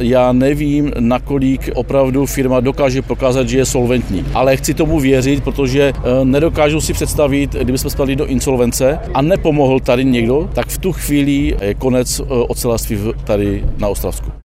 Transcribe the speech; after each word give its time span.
Já 0.00 0.32
nevím, 0.32 0.92
nakolik 0.98 1.70
opravdu 1.74 2.26
firma 2.26 2.60
dokáže 2.60 3.02
prokázat, 3.02 3.48
že 3.48 3.58
je 3.58 3.64
solventní, 3.66 4.26
ale 4.34 4.56
chci 4.56 4.74
tomu 4.74 5.00
věřit, 5.00 5.44
protože 5.44 5.92
eh, 5.96 6.24
nedokážu 6.24 6.80
si 6.80 6.92
představit, 6.92 7.52
kdyby 7.52 7.78
jsme 7.78 7.90
spadli 7.90 8.16
do 8.16 8.26
insolvence 8.26 8.98
a 9.14 9.22
nepomohl 9.22 9.80
tady 9.80 10.04
někdo, 10.04 10.50
tak 10.54 10.66
v 10.66 10.78
tu 10.78 10.92
chvíli 10.92 11.56
je 11.60 11.74
konec 11.74 12.20
eh, 12.20 12.24
ocelářství 12.26 12.98
tady 13.24 13.64
na 13.78 13.88
Ostravsku. 13.88 14.32